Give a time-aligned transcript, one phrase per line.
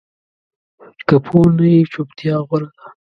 [1.07, 2.85] که پوه نه یې، چُپتیا غوره ده